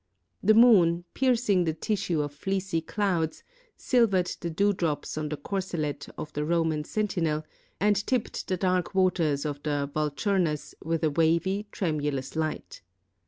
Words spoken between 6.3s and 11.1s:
the Roman sentinel, and tipped 'the dark waters of the Vulturnus with